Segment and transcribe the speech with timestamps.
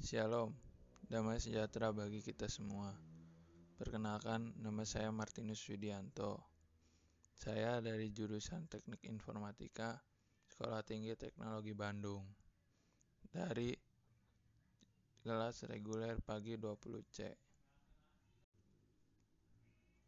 [0.00, 0.48] Shalom,
[1.12, 2.88] damai sejahtera bagi kita semua.
[3.76, 6.40] Perkenalkan, nama saya Martinus Widianto.
[7.36, 10.00] Saya dari jurusan Teknik Informatika,
[10.48, 12.24] Sekolah Tinggi Teknologi Bandung.
[13.28, 13.76] Dari
[15.20, 17.18] kelas reguler pagi 20C.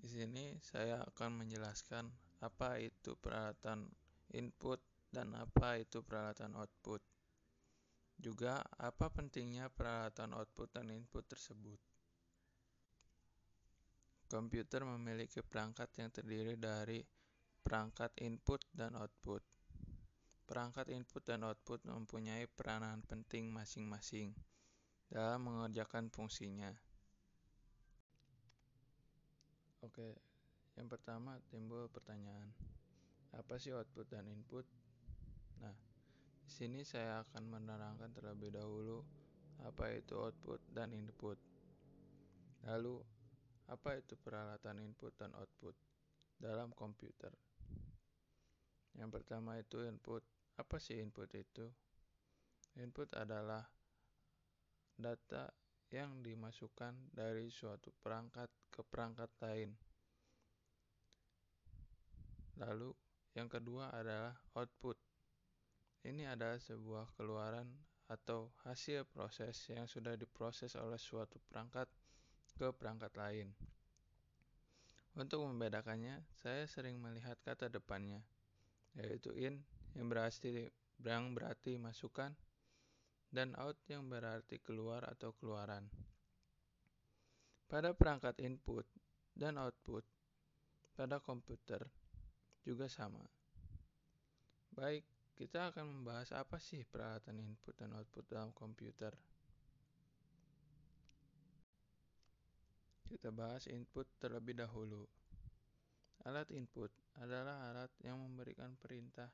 [0.00, 2.08] Di sini saya akan menjelaskan
[2.40, 3.84] apa itu peralatan
[4.32, 4.80] input
[5.12, 7.13] dan apa itu peralatan output.
[8.14, 11.80] Juga, apa pentingnya peralatan output dan input tersebut?
[14.30, 17.04] Komputer memiliki perangkat yang terdiri dari
[17.60, 19.44] perangkat input dan output.
[20.44, 24.36] Perangkat input dan output mempunyai peranan penting masing-masing
[25.08, 26.72] dalam mengerjakan fungsinya.
[29.84, 30.16] Oke,
[30.80, 32.48] yang pertama timbul pertanyaan,
[33.36, 34.64] apa sih output dan input?
[35.60, 35.76] Nah,
[36.46, 39.04] sini saya akan menerangkan terlebih dahulu
[39.64, 41.38] apa itu output dan input.
[42.64, 43.00] Lalu,
[43.68, 45.76] apa itu peralatan input dan output
[46.36, 47.32] dalam komputer?
[48.94, 50.22] Yang pertama itu input.
[50.54, 51.66] Apa sih input itu?
[52.78, 53.64] Input adalah
[54.94, 55.50] data
[55.90, 59.70] yang dimasukkan dari suatu perangkat ke perangkat lain.
[62.58, 62.94] Lalu,
[63.34, 64.98] yang kedua adalah output.
[66.04, 67.64] Ini adalah sebuah keluaran
[68.12, 71.88] atau hasil proses yang sudah diproses oleh suatu perangkat
[72.60, 73.48] ke perangkat lain.
[75.16, 78.20] Untuk membedakannya, saya sering melihat kata depannya,
[78.98, 79.64] yaitu in
[79.96, 80.68] yang berarti,
[81.00, 82.36] yang berarti masukan
[83.32, 85.88] dan out yang berarti keluar atau keluaran.
[87.64, 88.84] Pada perangkat input
[89.32, 90.04] dan output
[90.94, 91.82] pada komputer
[92.62, 93.22] juga sama.
[94.74, 95.02] Baik,
[95.34, 99.10] kita akan membahas apa sih peralatan input dan output dalam komputer.
[103.10, 105.02] Kita bahas input terlebih dahulu.
[106.24, 109.28] Alat input adalah alat yang memberikan perintah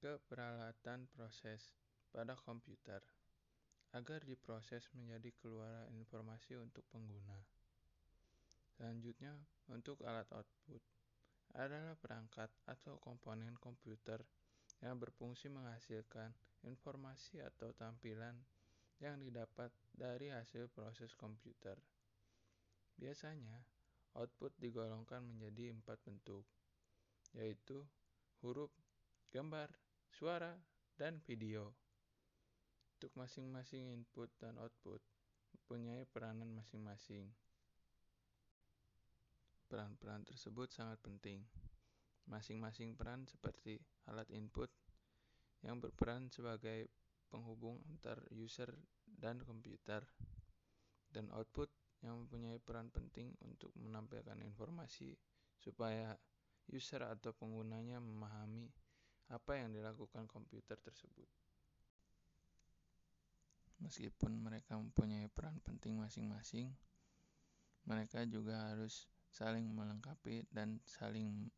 [0.00, 1.76] ke peralatan proses
[2.10, 3.04] pada komputer
[3.92, 7.36] agar diproses menjadi keluaran informasi untuk pengguna.
[8.74, 9.36] Selanjutnya,
[9.68, 10.82] untuk alat output
[11.52, 14.22] adalah perangkat atau komponen komputer
[14.80, 16.32] yang berfungsi menghasilkan
[16.64, 18.36] informasi atau tampilan
[19.00, 21.76] yang didapat dari hasil proses komputer.
[23.00, 23.64] Biasanya,
[24.16, 26.44] output digolongkan menjadi empat bentuk,
[27.32, 27.80] yaitu
[28.44, 28.72] huruf,
[29.32, 29.72] gambar,
[30.12, 30.52] suara,
[31.00, 31.72] dan video.
[33.00, 35.00] Untuk masing-masing input dan output
[35.56, 37.32] mempunyai peranan masing-masing.
[39.70, 41.40] Peran-peran tersebut sangat penting.
[42.30, 44.70] Masing-masing peran seperti alat input
[45.66, 46.86] yang berperan sebagai
[47.26, 48.70] penghubung antar user
[49.06, 50.06] dan komputer,
[51.10, 51.68] dan output
[52.00, 55.12] yang mempunyai peran penting untuk menampilkan informasi
[55.58, 56.16] supaya
[56.72, 58.70] user atau penggunanya memahami
[59.30, 61.28] apa yang dilakukan komputer tersebut.
[63.80, 66.72] Meskipun mereka mempunyai peran penting masing-masing,
[67.88, 71.48] mereka juga harus saling melengkapi dan saling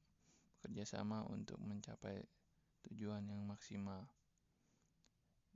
[0.62, 2.22] bekerjasama untuk mencapai
[2.86, 4.06] tujuan yang maksimal.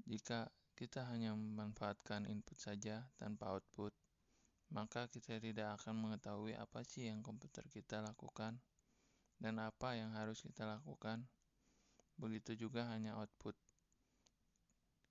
[0.02, 3.94] Jika kita hanya memanfaatkan input saja tanpa output,
[4.74, 8.58] maka kita tidak akan mengetahui apa sih yang komputer kita lakukan
[9.38, 11.22] dan apa yang harus kita lakukan.
[12.18, 13.54] Begitu juga hanya output.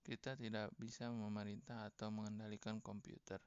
[0.03, 3.41] Kita tidak bisa memerintah atau mengendalikan komputer.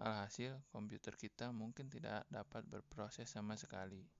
[0.00, 4.19] Alhasil, komputer kita mungkin tidak dapat berproses sama sekali.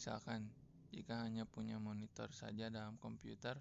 [0.00, 0.48] Misalkan,
[0.96, 3.60] jika hanya punya monitor saja dalam komputer,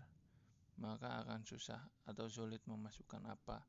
[0.80, 3.60] maka akan susah atau sulit memasukkan apa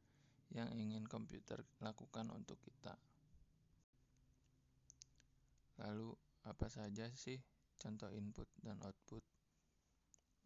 [0.55, 2.95] yang ingin komputer lakukan untuk kita.
[5.83, 6.15] Lalu,
[6.47, 7.43] apa saja sih
[7.75, 9.27] contoh input dan output?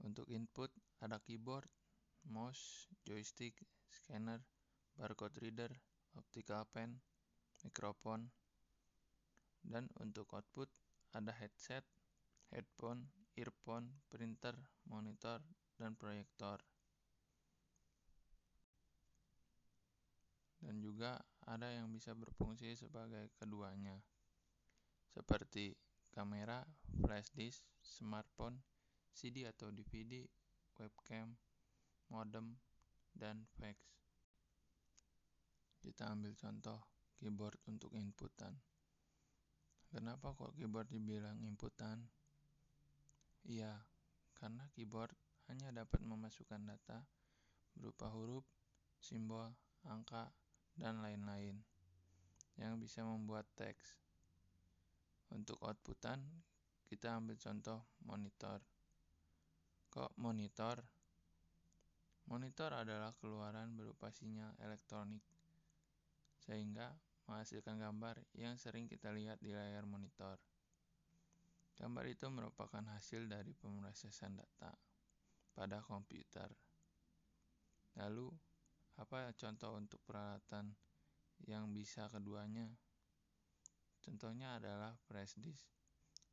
[0.01, 0.73] Untuk input
[1.05, 1.69] ada keyboard,
[2.33, 3.53] mouse, joystick,
[3.93, 4.41] scanner,
[4.97, 5.77] barcode reader,
[6.17, 7.05] optical pen,
[7.69, 8.33] mikrofon,
[9.61, 10.73] dan untuk output
[11.13, 11.85] ada headset,
[12.55, 14.55] headphone, earphone, printer,
[14.87, 15.43] monitor,
[15.75, 16.63] dan proyektor.
[20.63, 24.01] Dan juga ada yang bisa berfungsi sebagai keduanya,
[25.13, 25.77] seperti
[26.15, 26.65] kamera,
[27.05, 28.63] flash disk, smartphone,
[29.13, 30.25] CD atau DVD,
[30.81, 31.37] webcam,
[32.09, 32.57] modem,
[33.13, 33.77] dan fax.
[35.85, 36.81] Kita ambil contoh
[37.21, 38.57] keyboard untuk inputan.
[39.93, 42.03] Kenapa kok keyboard dibilang inputan?
[43.45, 43.77] Iya,
[44.41, 45.13] karena keyboard
[45.53, 47.05] hanya dapat memasukkan data
[47.77, 48.49] berupa huruf,
[48.97, 49.53] simbol,
[49.85, 50.33] angka,
[50.81, 51.61] dan lain-lain
[52.57, 54.01] yang bisa membuat teks.
[55.35, 56.25] Untuk outputan,
[56.89, 58.65] kita ambil contoh monitor.
[59.93, 60.81] Kok monitor?
[62.25, 65.21] Monitor adalah keluaran berupa sinyal elektronik,
[66.41, 66.97] sehingga
[67.29, 70.41] menghasilkan gambar yang sering kita lihat di layar monitor.
[71.85, 74.73] Gambar itu merupakan hasil dari pemrosesan data
[75.53, 76.49] pada komputer.
[78.01, 78.33] Lalu,
[78.97, 80.73] apa contoh untuk peralatan
[81.45, 82.73] yang bisa keduanya?
[84.01, 85.69] Contohnya adalah flash disk.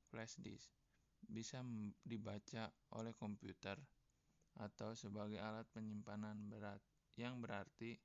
[0.07, 0.71] Flash disk
[1.19, 1.59] bisa
[1.99, 3.75] dibaca oleh komputer
[4.55, 6.79] atau sebagai alat penyimpanan berat
[7.19, 7.99] yang berarti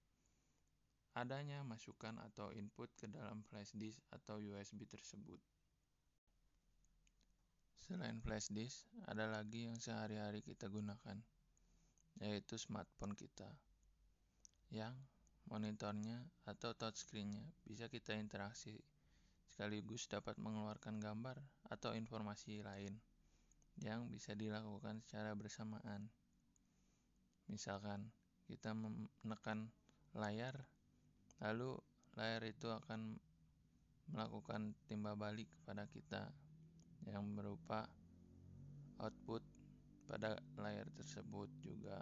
[1.15, 5.39] adanya masukan atau input ke dalam flash disk atau USB tersebut.
[7.87, 11.23] Selain flash disk, ada lagi yang sehari-hari kita gunakan,
[12.19, 13.47] yaitu smartphone kita,
[14.75, 14.91] yang
[15.47, 18.75] monitornya atau touchscreen-nya bisa kita interaksi,
[19.47, 21.39] sekaligus dapat mengeluarkan gambar
[21.71, 22.91] atau informasi lain
[23.79, 26.11] yang bisa dilakukan secara bersamaan.
[27.47, 28.11] Misalkan
[28.51, 29.71] kita menekan
[30.11, 30.59] layar,
[31.39, 31.79] lalu
[32.19, 33.15] layar itu akan
[34.11, 36.35] melakukan timbal balik kepada kita
[37.05, 37.85] yang berupa
[38.97, 39.45] output
[40.09, 42.01] pada layar tersebut juga.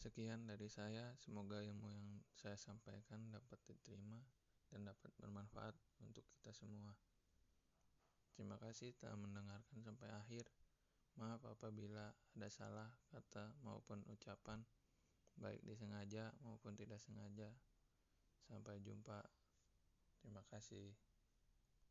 [0.00, 4.16] Sekian dari saya, semoga ilmu yang saya sampaikan dapat diterima
[4.72, 6.96] dan dapat bermanfaat untuk kita semua.
[8.32, 10.48] Terima kasih telah mendengarkan sampai akhir.
[11.20, 14.64] Maaf apabila ada salah kata maupun ucapan,
[15.36, 17.52] baik disengaja maupun tidak sengaja.
[18.48, 19.20] Sampai jumpa.
[20.24, 21.09] Terima kasih.